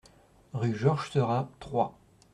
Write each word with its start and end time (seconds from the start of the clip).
Rue 0.53 0.73
Georges 0.75 1.11
Seurat, 1.11 1.47
Troyes 1.59 1.93